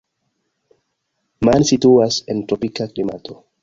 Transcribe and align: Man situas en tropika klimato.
Man 1.47 1.69
situas 1.75 2.21
en 2.35 2.45
tropika 2.49 2.93
klimato. 2.95 3.43